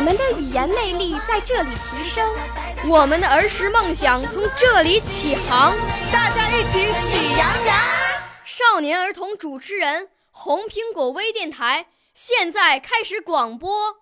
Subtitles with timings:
[0.00, 2.26] 我们的语言魅力在这里提升，
[2.88, 5.76] 我们的儿时梦想从这里起航。
[6.10, 7.78] 大家一起喜羊羊。
[8.42, 13.94] 少年儿童主持人，红苹果微电台现在开始广播。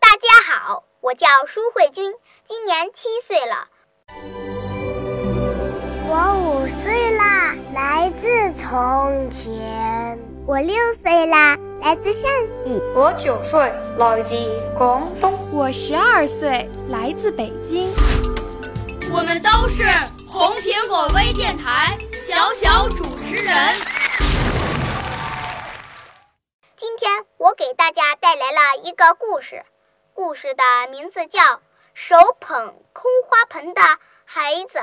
[0.00, 2.10] 大家好，我叫舒慧君，
[2.48, 3.68] 今年七岁了。
[6.14, 7.41] 我五岁啦，
[8.72, 10.18] 从前。
[10.46, 12.30] 我六岁啦，来自陕
[12.64, 12.80] 西。
[12.94, 14.34] 我九岁，来自
[14.78, 15.38] 广东。
[15.52, 17.92] 我十二岁，来自北京。
[19.12, 19.84] 我们都是
[20.26, 23.54] 红苹果微电台小小主持人。
[26.78, 29.66] 今天我给大家带来了一个故事，
[30.14, 31.40] 故事的名字叫
[31.92, 33.82] 《手捧空花盆的
[34.24, 34.78] 孩子》。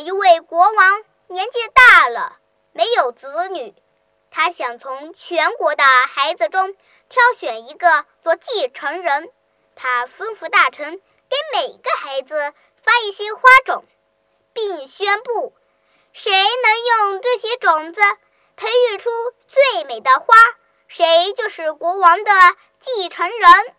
[0.00, 2.38] 一位国王，年纪大了，
[2.72, 3.74] 没有子女，
[4.30, 6.74] 他想从全国的孩子中
[7.08, 9.30] 挑选一个做继承人。
[9.76, 13.84] 他吩咐大臣给每个孩子发一些花种，
[14.52, 15.54] 并宣布。
[16.12, 18.00] 谁能用这些种子
[18.56, 19.10] 培育出
[19.48, 20.26] 最美的花，
[20.88, 22.32] 谁就是国王的
[22.80, 23.74] 继承人。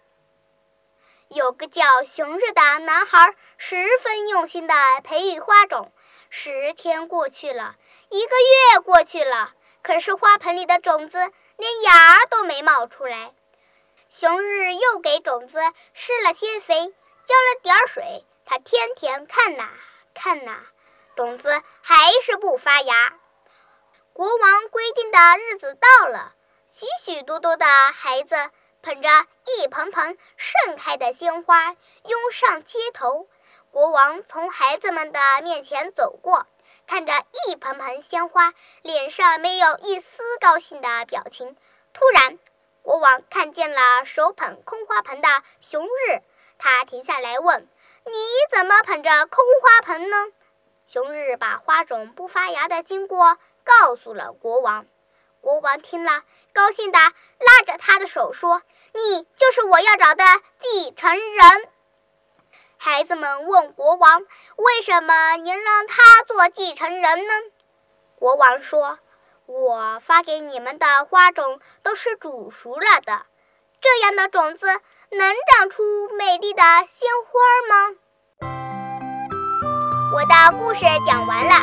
[1.27, 5.91] 有个叫熊日的男孩，十分用心地培育花种。
[6.33, 7.75] 十天过去了，
[8.07, 9.51] 一个月过去了，
[9.83, 11.17] 可是花盆里的种子
[11.57, 13.33] 连芽都没冒出来。
[14.07, 15.59] 熊日又给种子
[15.93, 16.87] 施了些肥，
[17.25, 19.67] 浇了点水，他天天看呐
[20.13, 20.61] 看呐。
[21.17, 23.19] 种子还是不发芽。
[24.13, 26.33] 国王规定的日子到了，
[26.69, 28.35] 许许多多的孩子
[28.81, 29.09] 捧着
[29.57, 31.75] 一盆盆盛开的鲜花
[32.05, 33.27] 拥上街头。
[33.71, 36.45] 国王从孩子们的面前走过，
[36.87, 37.13] 看着
[37.47, 40.07] 一盆盆鲜花，脸上没有一丝
[40.41, 41.55] 高兴的表情。
[41.93, 42.37] 突然，
[42.81, 45.29] 国王看见了手捧空花盆的
[45.61, 46.21] 熊日，
[46.57, 47.69] 他停下来问
[48.03, 48.13] ：“你
[48.51, 50.17] 怎么捧着空花盆呢？”
[50.87, 54.85] 熊日把花种不发芽的经过告诉了国王。
[55.39, 60.25] 国王听了，高兴地拉着他的手说：“你就是我要找的
[60.59, 61.69] 继承人。”
[62.83, 64.23] 孩子们问国王
[64.57, 67.33] ：“为什么您让他做继承人呢？”
[68.17, 68.97] 国王说
[69.45, 73.21] ：“我发给你们的花种都是煮熟了的，
[73.81, 74.65] 这样的种子
[75.11, 77.93] 能长出美丽的鲜花吗？”
[80.11, 81.53] 我的故事讲完了，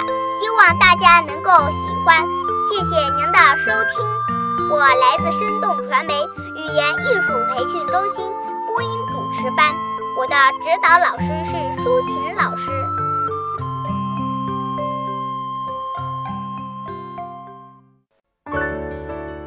[0.41, 2.23] 希望大家能够喜欢。
[2.71, 2.85] 谢谢
[3.17, 8.33] 您的收听，我来自生动传媒语言艺术培训中心
[8.69, 9.75] 播音主持班，
[10.19, 12.65] 我的指导老师是舒琴老师。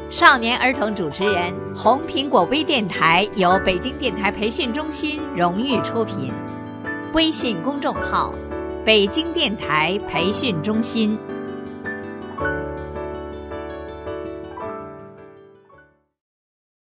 [0.10, 6.32] 少年儿童主持人，红苹果微电台由北京电台培训中心荣誉出品，
[7.14, 8.34] 微信公众号。
[8.86, 11.20] 北京电台培训中心。